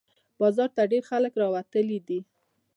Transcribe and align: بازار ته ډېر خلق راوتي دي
بازار 0.39 0.69
ته 0.75 0.83
ډېر 0.91 1.03
خلق 1.11 1.33
راوتي 1.41 1.97
دي 2.07 2.19